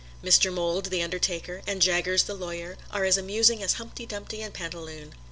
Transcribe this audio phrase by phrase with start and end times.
[0.23, 0.51] Mr.
[0.51, 5.13] Mould, the undertaker, and Jaggers, the lawyer, are as amusing as Humpty Dumpty and Pantaloon.